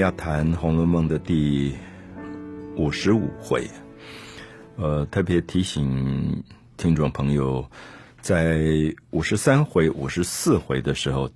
[0.00, 1.74] 要谈《红楼梦》的第
[2.74, 3.68] 五十五回，
[4.76, 6.42] 呃，特别提醒
[6.78, 7.70] 听众朋友，
[8.22, 8.64] 在
[9.10, 11.30] 五十三回、五十四回的时候，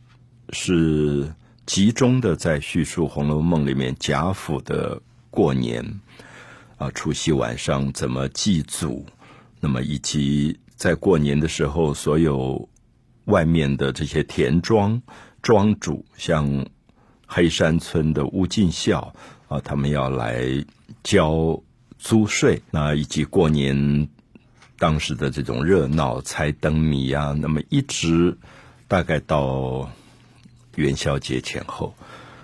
[0.48, 1.30] 是
[1.66, 6.00] 集中的在叙述《红楼梦》里面贾府的过年
[6.78, 9.05] 啊，除夕晚上怎么祭祖，
[9.60, 12.66] 那么以及在过年的时候，所有
[13.27, 15.02] 外面的这些田庄
[15.42, 16.64] 庄主，像。
[17.27, 19.14] 黑山村的乌进孝
[19.48, 20.45] 啊，他们要来
[21.02, 21.60] 交
[21.98, 24.09] 租税，那以及过年
[24.78, 28.37] 当时的这种热闹猜灯谜啊，那么一直
[28.88, 29.91] 大概到
[30.77, 31.95] 元宵节前后，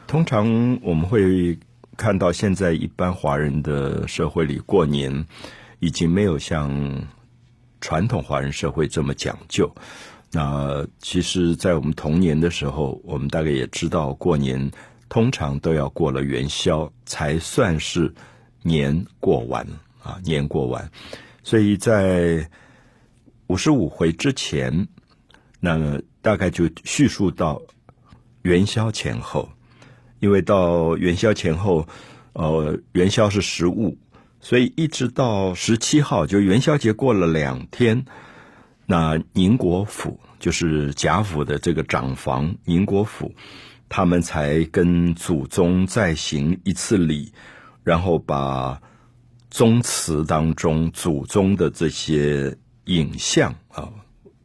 [0.06, 1.59] 通常我们会
[1.97, 5.27] 看到现在一般华人的社会里过年
[5.81, 7.03] 已经没有像
[7.81, 9.70] 传统华人社会这么讲究。
[10.33, 14.70] 那其实，在我们童年的时候，我们大概也知道，过年
[15.09, 18.14] 通常都要过了元宵，才算是
[18.62, 19.67] 年过完
[20.03, 20.89] 啊，年过完。
[21.42, 22.48] 所以在
[23.48, 24.86] 五十五回之前，
[25.58, 27.61] 那大概就叙述到
[28.42, 29.48] 元宵前后，
[30.20, 31.84] 因为到元宵前后，
[32.34, 33.98] 呃，元宵是十五，
[34.41, 38.05] 所以一直到十七号，就元宵节过了两天。
[38.91, 43.33] 那宁国府就是贾府的这个长房，宁国府，
[43.88, 47.33] 他们才跟祖宗再行一次礼，
[47.84, 48.83] 然后把
[49.48, 53.88] 宗祠当中祖宗的这些影像啊，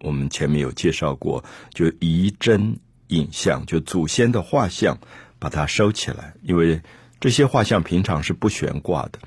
[0.01, 4.95] 我们前面有介绍过，就遗真影像，就祖先的画像，
[5.39, 6.79] 把它收起来，因为
[7.19, 9.17] 这些画像平常是不悬挂的，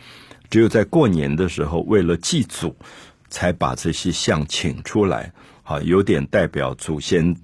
[0.48, 2.77] 只有在过年的时候，为了祭祖。
[3.31, 5.33] 才把这些像请出来，
[5.63, 7.36] 啊，有点代表祖先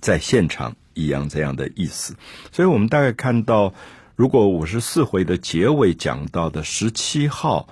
[0.00, 2.14] 在现场一样这样的意思。
[2.52, 3.74] 所以我们大概看到，
[4.16, 7.68] 如果五十四回的结尾讲到的十七号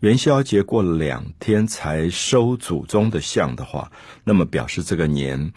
[0.00, 3.90] 元宵节过了两天才收祖宗的像的话，
[4.24, 5.52] 那么表示这个年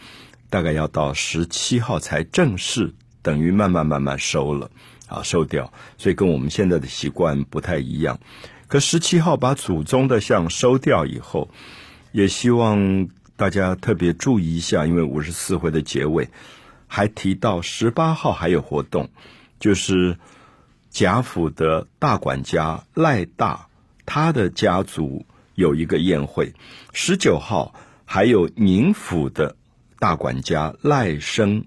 [0.50, 4.70] 大概要到十七号才正式等于慢慢慢慢收了
[5.08, 5.72] 啊，收掉。
[5.98, 8.18] 所以跟我们现在的习惯不太一样。
[8.68, 11.48] 可十七号把祖宗的像收掉以后，
[12.12, 16.28] 也希望大家特别注意一下，因为五十四回的结尾
[16.86, 19.08] 还提到十八号还有活动，
[19.60, 20.18] 就是
[20.90, 23.68] 贾府的大管家赖大
[24.04, 26.52] 他的家族有一个宴会。
[26.92, 29.54] 十九号还有宁府的
[29.98, 31.64] 大管家赖生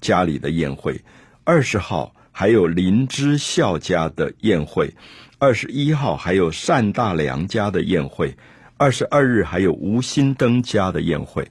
[0.00, 1.02] 家里的宴会。
[1.44, 4.94] 二十号还有林之孝家的宴会。
[5.42, 8.36] 二十一号还有单大良家的宴会，
[8.76, 11.50] 二十二日还有吴新登家的宴会。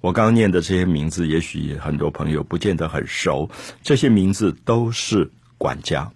[0.00, 3.50] 我刚念的这些名字，也许很多朋友不见得很熟。
[3.82, 6.12] 这些名字都是管家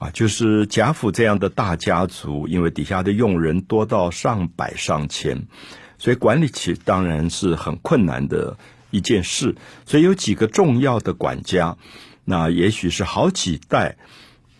[0.00, 5.46] 啊，就是贾府这样的大家族，因为底下的佣人多到上百上千，
[5.96, 8.58] 所以管理起当然是很困难的
[8.90, 9.54] 一件事。
[9.86, 11.76] 所以有几个重要的管家，
[12.24, 13.96] 那也许是好几代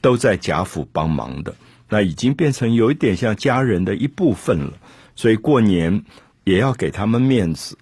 [0.00, 1.56] 都在贾府帮忙的。
[1.88, 4.72] 那已经变成有一点像家人的一部分了，
[5.16, 6.04] 所以过年
[6.44, 7.78] 也要给他们面子。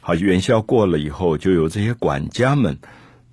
[0.00, 2.78] 好，元宵过了以后，就有这些管家们，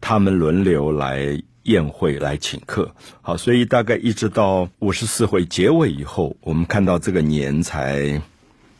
[0.01, 2.91] 他们轮流来宴会来请客。
[3.21, 8.21] 好，所以大概一直到五十四回结尾以后，我们看到这个年才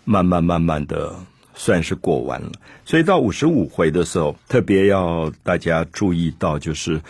[0.06, 1.16] 慢慢慢慢的
[1.54, 2.52] 算是过完了。
[2.86, 7.02] 所以到五十五回的时候，特别要大家注意到，就是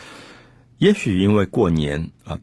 [0.78, 2.38] 也许因为过年啊。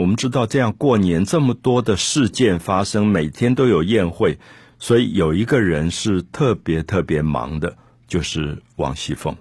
[0.00, 4.38] 我们知道，这样过年这么多的事件发生，每天都有宴会，
[4.78, 7.76] 所以有一个人是特别特别忙的，
[8.08, 9.36] 就是王熙凤，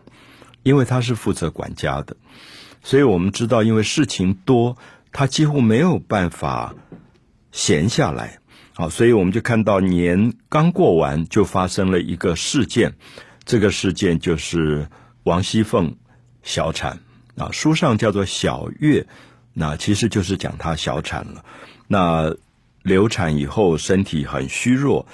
[0.64, 2.18] 因为他是负责管家的，
[2.84, 4.76] 所以我们知道，因为事情多，
[5.14, 6.76] 他几乎没有办法
[7.54, 8.40] 闲下来。
[8.74, 12.96] 好，所以我们就看到年刚过完，就发生了一个事件，
[13.46, 14.90] 这个事件就是
[15.24, 15.96] 王熙凤
[16.44, 17.00] 小产
[17.38, 19.08] 啊，书上叫做小月。
[19.54, 21.44] 那其实就是讲她小产了，
[21.88, 22.36] 那
[22.82, 25.06] 流产以后身体很虚弱，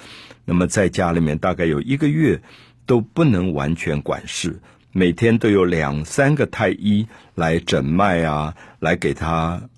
[0.44, 2.40] 那么在家里面大概有一个月
[2.86, 4.60] 都不能完全管事，
[4.92, 9.68] 每天都有两三个太医来诊脉啊，来给她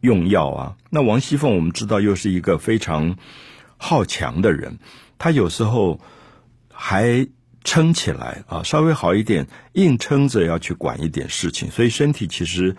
[0.00, 0.76] 用药啊。
[0.90, 3.16] 那王熙凤我们知道又是一个非常
[3.78, 4.78] 好强的人，
[5.16, 5.98] 她有时候
[6.70, 7.26] 还
[7.64, 12.76] 撑起来啊，稍微好一点，硬撑着要去管一点事情，所以身体其实。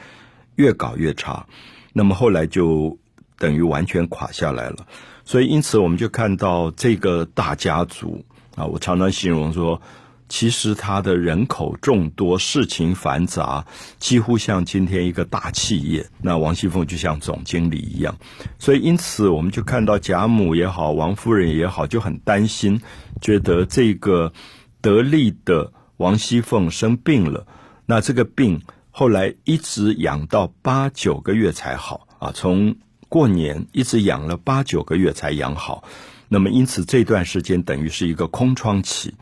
[0.55, 1.45] 越搞越差，
[1.93, 2.97] 那么后来就
[3.37, 4.85] 等于完全垮下来了。
[5.23, 8.25] 所以因此我们就看到这个大家族
[8.55, 9.81] 啊，我常常形容说，
[10.27, 13.65] 其实他的人口众多，事情繁杂，
[13.99, 16.09] 几乎像今天一个大企业。
[16.21, 18.17] 那王熙凤就像总经理一样，
[18.59, 22.81] 所以因此我们就看到贾母也好，王夫人也好，就很担心，
[23.21, 24.33] 觉得这个
[24.81, 27.45] 得力的王熙凤生病了。
[27.85, 28.61] 那这个病
[29.01, 32.75] 后来一直养到八九个月才好啊，从
[33.09, 35.83] 过年一直养了八九个月才养好。
[36.29, 39.15] 那么因此这段时间等于是一个空窗期。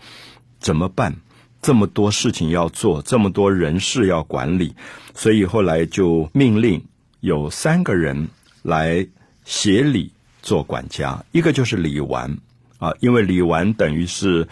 [0.60, 1.16] 怎么办？
[1.62, 4.76] 这么多事情要做，这么多人事要管理，
[5.16, 6.84] 所以后来就命令
[7.22, 8.28] 有三个人
[8.62, 9.08] 来
[9.46, 10.12] 协理
[10.42, 11.24] 做管家。
[11.32, 12.38] 一个就是李纨
[12.80, 14.50] 啊，因为李纨等于是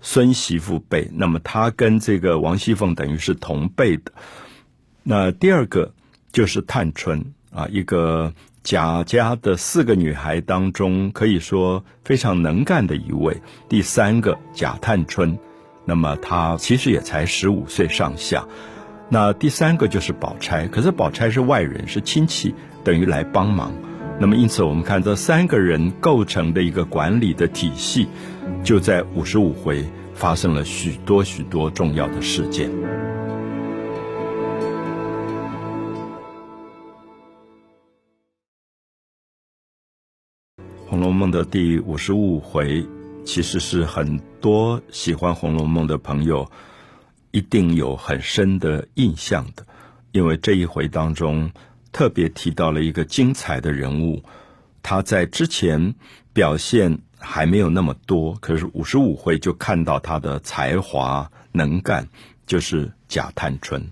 [0.00, 4.10] 孙媳妇辈，那么他跟这个王熙凤等于是同辈的。
[5.04, 5.92] 那第二个
[6.32, 13.40] 就是探春啊，一个贾家的四个女孩当中可以说非常能干的一位。
[13.68, 15.38] 第三个贾探春。
[15.86, 18.48] 那么他其实也才十五岁上下，
[19.10, 23.70] 那第三个就是宝钗，可是宝钗是外人，是亲戚，等于来帮忙。
[24.18, 28.08] 那么因此，我们看这三个人构成的一个管理的体系，
[28.62, 29.84] 就在五十五回
[30.14, 32.70] 发生了许多许多重要的事件。
[40.94, 42.86] 《红楼梦》的第五十五回。
[43.24, 46.48] 其实是很多喜欢《红楼梦》的朋友
[47.32, 49.66] 一定有很深的印象的，
[50.12, 51.50] 因为这一回当中
[51.90, 54.22] 特别提到了一个精彩的人物，
[54.84, 55.92] 他在之前
[56.32, 62.08] 表现还没有那么多，可是五十五回就看到他的才华能干，
[62.46, 63.84] 就是贾探春。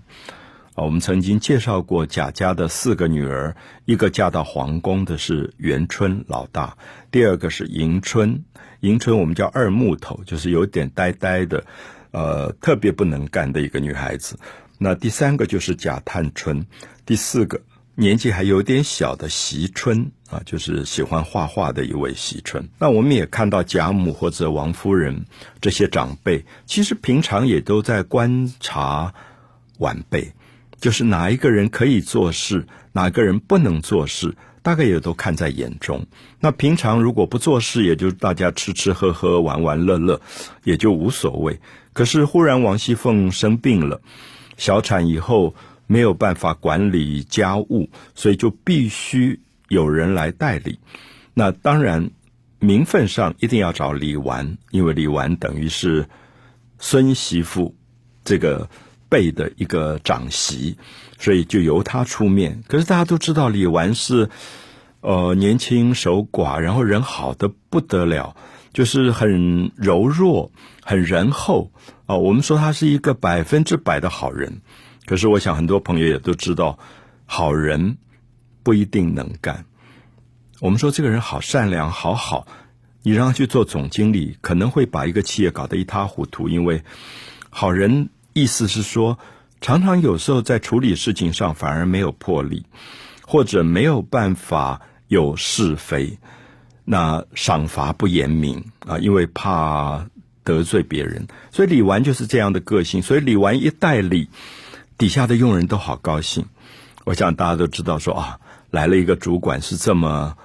[0.75, 3.55] 啊，我们曾经介绍过贾家的四个女儿，
[3.85, 6.75] 一个嫁到皇宫的是元春老大，
[7.11, 8.43] 第二个是迎春。
[8.79, 11.63] 迎春我们叫二木头，就是有点呆呆的，
[12.11, 14.37] 呃，特别不能干的一个女孩子。
[14.79, 16.65] 那第三个就是贾探春，
[17.05, 17.61] 第四个
[17.93, 22.67] 年纪还有点小的惜春啊，就是喜欢画画的一位惜春。
[22.79, 25.25] 那我们也看到贾母或者王夫人
[25.61, 29.13] 这些长辈，其实平常也都在观察
[29.77, 30.33] 晚辈，
[30.83, 34.35] 就是哪一个人可以做事，哪个人不能做事。
[34.61, 36.05] 大概也都看在眼中。
[36.41, 40.19] 那平常如果不做事，也就大家吃吃喝喝、玩玩乐乐，
[40.65, 41.61] 也就无所谓。
[41.93, 44.01] 可是忽然王熙凤生病了，
[44.57, 45.55] 小产以后
[45.87, 49.39] 没有办法管理家务，所以就必须
[49.69, 50.79] 有人来代理。
[51.33, 52.11] 那当然
[52.59, 56.09] 名分上一定要找李纨，因为李纨等于是
[56.77, 57.73] 孙媳妇
[58.25, 58.69] 这个
[59.13, 60.75] 辈的一个长媳。
[61.19, 64.29] 所以就由他出面，可是大家都知道李纨是，
[64.99, 68.35] 呃，年轻守寡，然后人好的不得了，
[68.73, 70.51] 就是很柔弱、
[70.83, 71.71] 很仁厚
[72.07, 72.17] 啊。
[72.17, 74.61] 我们说他是一个百分之百的好人，
[75.05, 76.77] 可是我想很多朋友也都知道，
[77.25, 77.95] 好人
[78.61, 79.63] 不一定能干。
[80.59, 82.45] 我们说这个人好善良、好好，
[83.01, 86.83] 你让他去做总经理，可能会把一个企业搞得一塌糊涂，因为
[87.49, 89.17] 好人意思是说。
[89.61, 92.65] 常常有时候在处理事情上反而没有魄力，
[93.25, 96.17] 或者没有办法有是非，
[96.83, 100.05] 那赏罚不严明啊，因为怕
[100.43, 103.01] 得罪别人，所以李纨就是这样的个性。
[103.01, 104.27] 所以李纨一代理，
[104.97, 106.45] 底下的佣人都好高兴。
[107.05, 110.35] 我想大家都知道，说啊，来了一个主管是这么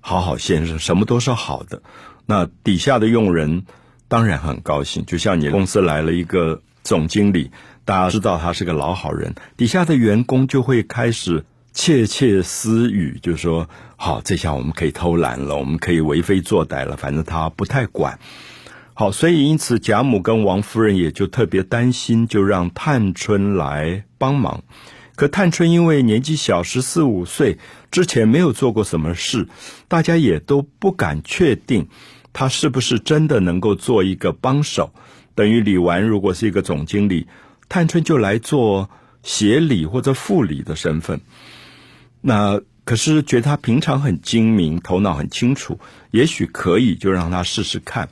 [0.00, 1.80] 好好先生，什么都是好的，
[2.26, 3.64] 那底下的佣人
[4.08, 5.06] 当然很高兴。
[5.06, 7.50] 就像你公司来了一个总经理。
[7.84, 16.96] 大家知道他是个老好人，底下的员工就会开始窃窃私语，就说：“好，这下我们可以偷懒了，我们可以为非作歹了。
[16.96, 18.18] 反正他不太管。”
[18.94, 24.62] 好，所以因此贾母跟王夫人也就特别担心，就让探春来帮忙。
[25.14, 27.58] 可探春因为年纪小，十四五岁，
[27.90, 29.46] 之前没有做过什么事，
[29.88, 31.88] 大家也都不敢确定
[32.32, 34.92] 他是不是真的能够做一个帮手。
[35.38, 37.28] 等于李纨如果是一个总经理。
[37.68, 38.88] 探春就来做
[39.22, 41.20] 协理或者副理的身份，
[42.22, 45.78] 那可是觉得他平常很精明，头脑很清楚，
[46.10, 48.08] 也许可以就让他试试看。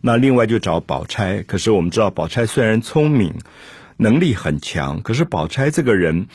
[0.00, 3.34] 那另外就找宝钗，可是我们知道宝钗虽然聪明，
[3.96, 6.28] 能力很强，可是宝钗这个人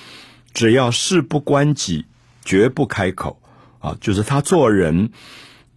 [0.54, 2.06] 只要事不关己，
[2.44, 3.42] 绝不开口
[3.80, 5.12] 啊，就是他做人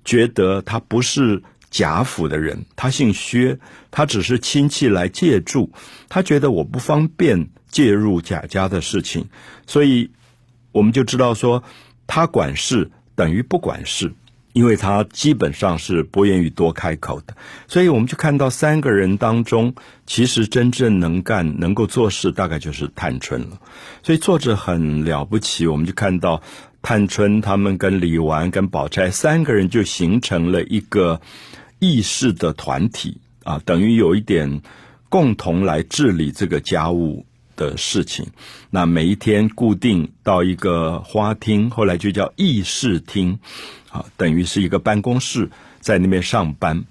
[0.05, 1.45] 觉得他不是。
[1.71, 3.59] 贾府的人，他姓薛，
[3.91, 5.71] 他只是亲戚来借住，
[6.09, 9.27] 他觉得我不方便介入贾家的事情，
[9.67, 10.11] 所以
[10.73, 11.63] 我们就知道说，
[12.07, 14.13] 他管事等于不管事，
[14.55, 19.75] 因为他基本上是不愿意多开口的，所以我们就看到三个人当中，
[20.07, 23.61] 其实真正能干、能够做事，大概就是探春了。
[24.03, 26.43] 所以作者很了不起，我们就看到
[26.81, 31.21] 探春他们跟李纨、跟宝钗三个人就形成了一个
[31.79, 34.63] 议事的团体啊，等于有一点
[35.09, 37.25] 共同来治理这个家务
[37.57, 38.27] 的事情。
[38.71, 43.39] 那每一天固定到一个花厅，后来就叫议事厅。
[43.91, 45.49] 啊，等于是一个办公室，
[45.81, 46.85] 在那边上班。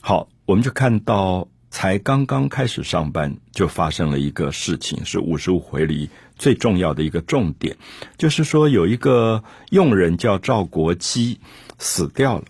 [0.00, 7.76] 好，我们就看到，才刚刚开始上班，就发生了一个事情，是五十五回里最重要的一个重点，
[8.16, 11.40] 就是说有一个佣人叫赵国基
[11.78, 12.44] 死掉了。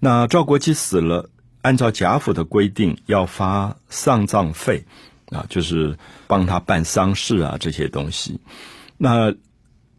[0.00, 1.28] 那赵国基死了，
[1.62, 4.84] 按照贾府的规定要发丧葬费
[5.30, 8.40] 啊，就是帮他办丧事啊这些东西。
[8.96, 9.34] 那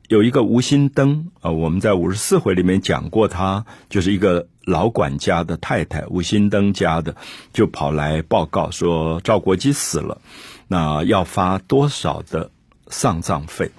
[0.08, 7.16] 有一个吴心登啊，我们在五十四回里面讲过，他就是一个老管家的太太，吴心登家的，
[7.54, 10.20] 就跑来报告说赵国基死了，
[10.68, 12.50] 那要发多少的
[12.88, 13.70] 丧葬费？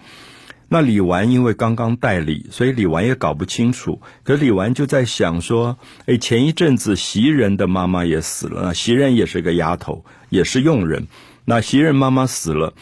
[0.72, 4.00] 那李纨因为刚刚代理，所以李纨也搞不清楚。
[4.22, 11.08] 可李纨就在想说，哎，前一阵子袭人的妈妈也死了，袭人也是个丫头，也是佣人，
[11.44, 12.72] 那袭人妈妈死了，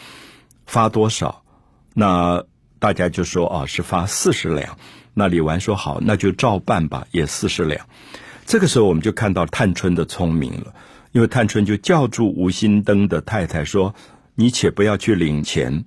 [0.65, 1.43] 发多少？
[1.95, 2.45] 那？
[2.81, 4.77] 大家就说啊，是发四十两。
[5.13, 7.85] 那李纨说好，那就照办吧，也四十两。
[8.45, 10.73] 这个时候，我们就看到探春的聪明了，
[11.11, 13.93] 因为探春就叫住吴新登的太太说
[14.35, 15.83] ：“你且不要去领钱，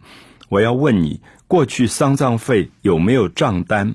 [0.51, 3.95] 我要问你，过去丧葬费有没有账单？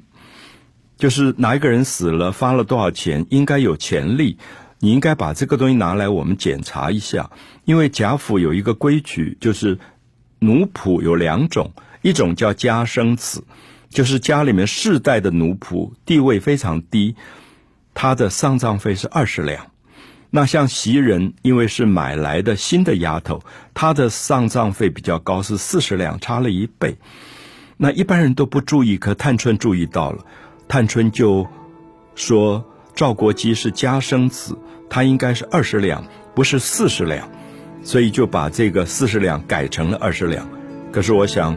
[0.96, 4.38] 就是哪一个人死了，发了多少钱，应该有钱例，
[4.78, 7.32] 你应该把这个东西拿来，我们检查一下。
[7.66, 9.80] 因为贾府有一个规矩，就是
[10.38, 11.74] 奴仆有两种。”
[12.04, 13.44] 一种叫家生子，
[13.90, 17.16] 就是家里面世代的奴仆，地位非常低，
[17.96, 19.72] 他的丧葬费是二十两。
[20.30, 23.42] 那像袭人，因为是买来的新的丫头，
[23.74, 26.96] 她的丧葬费比较高，是四十两，差了一倍。
[27.78, 30.26] 那一般人都不注意，可探春注意到了，
[30.68, 31.48] 探春就
[32.16, 34.58] 说赵国基是家生子，
[34.90, 36.04] 他应该是二十两，
[36.36, 37.30] 不是四十两，
[37.84, 40.50] 所以就把这个四十两改成了二十两。
[40.92, 41.56] 可是我想。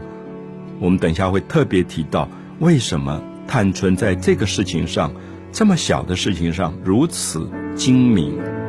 [0.79, 5.13] 我们等一下会特别提到，为什么探春在这个事情上，
[5.51, 8.35] 这么小的事情上如此精明。《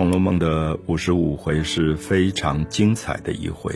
[0.00, 3.74] 红楼梦》的五十五回是非常精彩的一回，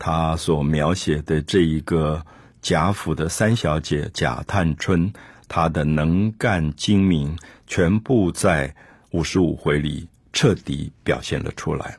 [0.00, 2.26] 他所描写的这一个
[2.60, 5.12] 贾府的三小姐贾探春，
[5.46, 8.74] 她的能干精明，全部在。
[9.12, 11.98] 五十五回里彻底表现了出来，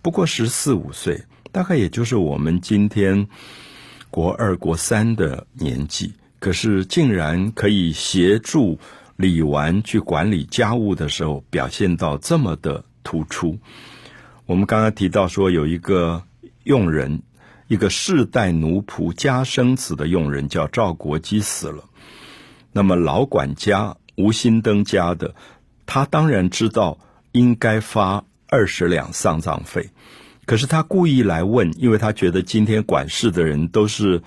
[0.00, 3.28] 不过十四五岁，大概也就是我们今天
[4.08, 8.78] 国二、国三的年纪，可是竟然可以协助
[9.16, 13.56] 李纨去管理家务的时候，表现到这么的突出。
[14.46, 16.24] 我们刚刚提到说，有一个
[16.64, 17.22] 佣人，
[17.68, 21.84] 一个世代奴仆家生子的佣人叫赵国基死了，
[22.72, 25.34] 那么老管家吴心登家的。
[25.86, 26.98] 他当然知道
[27.32, 29.90] 应该发二十两丧葬费，
[30.46, 34.22] 可是他故意来问，因为他觉得今天管事的人都是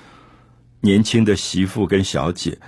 [0.82, 2.60] 年轻的媳妇跟小姐，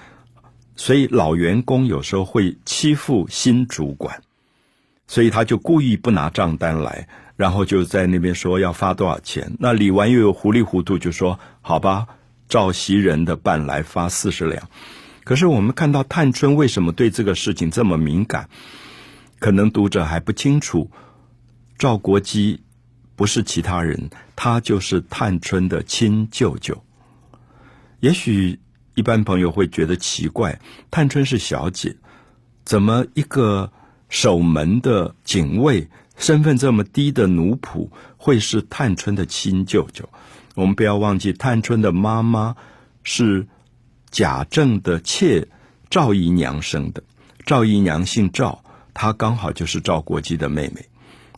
[0.76, 4.24] 所以老员工有时候会欺负新主管，
[5.10, 9.52] 所以他就故意不拿账单来，然后就在那边说要发多少钱。
[9.58, 12.06] 那李纨又有糊里糊涂就说：“好吧，
[12.48, 14.70] 照袭人的办来发四十两。”
[15.26, 18.50] 可是我们看到探春为什么对这个事情这么敏感？
[19.40, 20.92] 可能读者还不清楚，
[21.80, 22.62] 赵国基
[23.16, 26.84] 不是其他人，他就是探春的亲舅舅。
[28.00, 28.60] 也许
[28.94, 30.60] 一般朋友会觉得奇怪，
[30.92, 31.96] 探春是小姐，
[32.64, 33.72] 怎么一个
[34.10, 35.88] 守门的警卫，
[36.18, 40.10] 身份这么低的奴仆，会是探春的亲舅舅？
[40.56, 42.56] 我们不要忘记，探春的妈妈
[43.04, 43.48] 是
[44.12, 45.48] 贾政的妾
[45.90, 47.04] 赵姨娘生的，
[47.46, 48.64] 赵姨娘姓赵。
[48.94, 50.86] 她刚好就是赵国基的妹妹，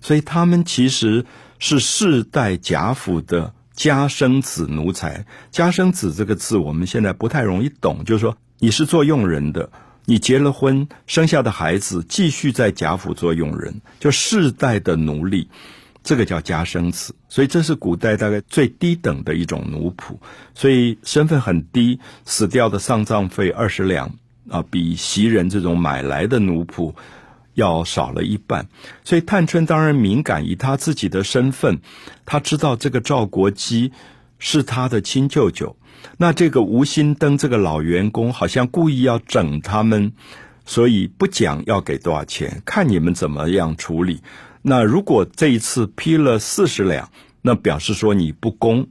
[0.02, 1.26] 所以他们其实
[1.60, 5.28] 是世代贾府的家生子奴才。
[5.52, 9.70] 家生子这个字我们现在不太容易懂，就是说你是做佣人的，
[10.06, 15.48] 你结了婚生下的孩子继续在贾府做佣人，就世代的奴隶，
[16.04, 17.16] 这个叫家生子。
[17.30, 20.18] 所以这是古代大概最低等的一种奴仆，
[20.54, 24.12] 所以身份很低，死掉的丧葬费二十两
[24.50, 26.94] 啊，比袭人这种买来的奴仆。
[27.54, 28.70] 要少了一半。
[29.04, 31.82] 所以探春当然敏感，以他自己的身份，
[32.26, 33.92] 他知道这个赵国基
[34.40, 35.76] 是他的亲舅舅。
[36.18, 40.14] 那这个吴新登这个老员工好像故意要整他们，
[40.66, 44.22] 所以不讲要给多少钱，看你们怎么样处理。
[44.62, 47.10] 那如果这一次批了四十两，
[47.42, 48.88] 那表示说你不公，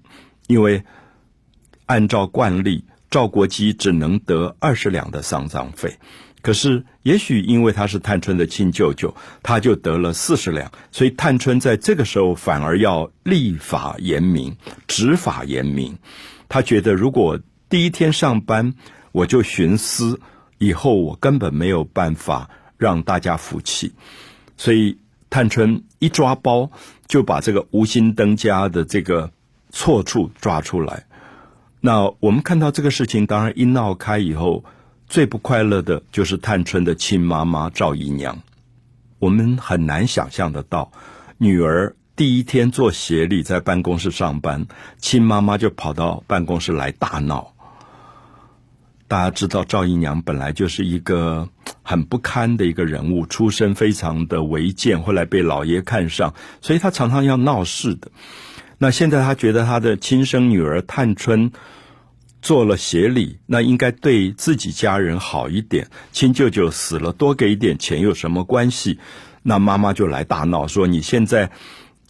[0.49, 0.83] 因为
[1.87, 5.99] 按照惯例，赵国基只能得二十两的丧葬费。
[6.43, 15.99] 可是也许因为他是探春的亲舅舅，他就得了四十两，所以探春在这个时候反而要立法严明，执法严明。
[16.51, 17.39] 他觉得，如果
[17.69, 18.75] 第一天上班
[19.13, 20.21] 我就徇私，
[20.59, 23.95] 以后我根本没有办法让大家服气。
[24.57, 24.99] 所以，
[25.31, 26.73] 探春一抓包，
[27.07, 29.31] 就把这个无心登家的这个
[29.71, 31.07] 错处抓出来。
[31.81, 34.65] 那我们看到这个事情，当然一闹开以后，
[35.07, 38.43] 最不快乐的就是探春的亲妈妈赵姨娘。
[39.21, 40.91] 我们很难想象得到，
[41.39, 41.95] 女儿。
[42.21, 44.67] 第一天做协理，在办公室上班，
[44.99, 47.55] 亲妈妈就跑到办公室来大闹。
[49.09, 51.49] 大家知道赵姨娘本来就是一个
[51.83, 58.11] 很不堪的一个人物，出身非常的违建，后来被老爷看上，所以她常常要闹事的。
[58.77, 61.51] 那现在她觉得她的亲生女儿探春
[62.43, 65.89] 做了协理，那应该对自己家人好一点。
[66.13, 68.99] 亲舅舅死了，多给一点钱有什么关系？
[69.43, 71.51] 那妈妈就来大闹，说你现在。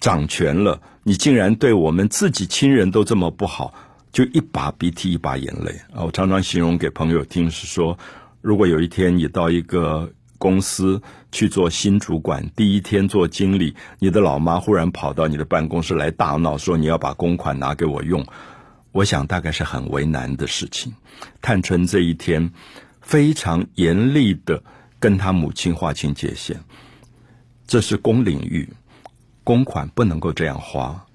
[0.01, 3.75] 掌权了，你竟然对我们自己亲人都这么不好，
[4.11, 6.05] 就一把鼻涕一把眼泪啊！
[6.05, 7.99] 我常常形容给朋友听是说，
[8.41, 18.27] 如果有一天你到一个公司去做新主管，第一天做经理，你的老妈忽然跑到你的办公室来大闹，说你要把公款拿给我用，
[18.93, 20.95] 我想大概是很为难的事情。
[21.43, 22.51] 探春这一天
[23.03, 24.63] 非常严厉的
[24.99, 26.57] 跟他母亲划清界限，
[27.67, 28.67] 这是公领域。
[29.45, 31.07] 公款不能够这样花，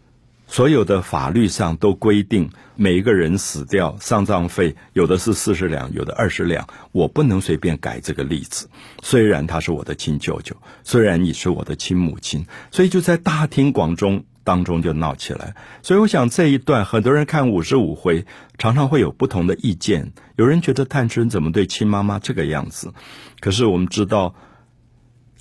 [0.48, 8.70] 所有的法律上都规定，每一个人死掉丧葬费有的是四十两，有的二十两，我不能随便改这个例子。
[9.02, 15.56] 虽然他是我的亲舅舅，虽然你是我的亲母亲，所以就在大庭广众当中就闹起来。
[15.82, 18.26] 所以我想这一段很多人看五十五回，
[18.58, 20.14] 常常会有不同的意见。
[20.36, 22.94] 有人觉得探春怎么对亲妈妈这个样子？
[23.40, 24.36] 可是我们知道。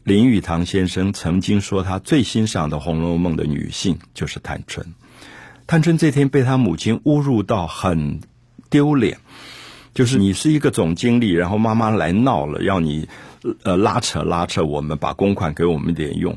[0.04, 4.92] 林语堂先生曾经说，他最欣赏的《红楼梦》的女性就是探春。
[5.66, 8.20] 探春这天被他母亲侮辱到很
[8.68, 9.16] 丢脸，
[9.94, 13.08] 就是你是一个总经理，然后妈妈来闹了，要你
[13.62, 16.36] 呃拉扯拉扯我们，把公款给我们点用。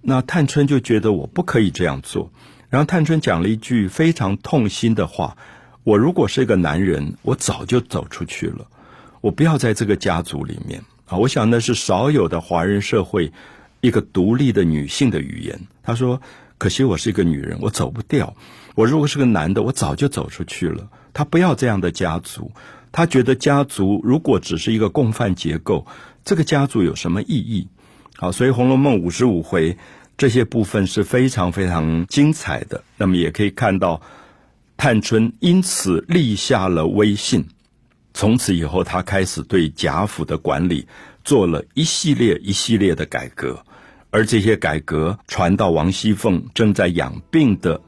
[0.00, 2.30] 那探春就觉得我不可以这样做。
[2.68, 5.36] 然后探春讲了一句非常痛心的话
[5.82, 8.68] ：“我如果是一个男人，我早就走出去了，
[9.20, 13.32] 我不要在这个家族里面。”啊，我想那是少有的华人社会
[13.80, 15.60] 一个独立的女性的语言。
[15.82, 16.22] 她说
[16.56, 18.36] ：“可惜我是一个女人，我走不掉。
[18.76, 22.52] 我如果是个男的，我早就走出去了。”他不要这样的家族，
[22.92, 25.84] 他觉得家族如果只是一个共犯结构，
[26.24, 27.66] 这个家族有什么意义？
[28.16, 29.76] 好，所以《红楼梦》五十五回
[30.16, 32.84] 这些部分是非常非常精彩的。
[32.96, 34.00] 那么也可以看到，
[34.76, 37.48] 探春因此立下了威信。
[38.12, 40.86] 从此以后，他开始对贾府的管理
[41.24, 43.64] 做了一系列一系列的改革，
[44.10, 47.80] 而这些改革传到王熙凤正在养病的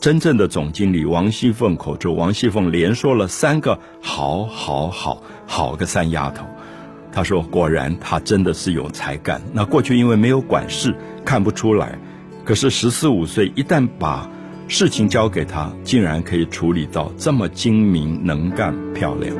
[0.00, 6.44] 真正的总经理王熙凤口中，王熙凤连说了三个“好，好，好，好个三丫头”。
[7.12, 9.42] 他说：“果然，她真的是有才干。
[9.52, 11.98] 那过去因为没有管事，看不出来。
[12.44, 14.30] 可是十四五岁，一旦把
[14.68, 19.36] 事情交给她，竟然可以处理到这么精明、能干、漂亮。”